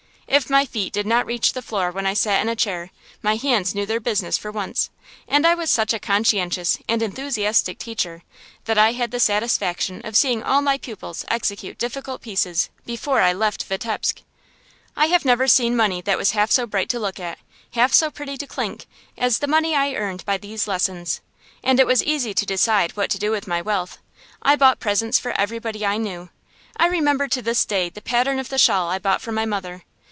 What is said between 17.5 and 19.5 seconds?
half so pretty to clink, as the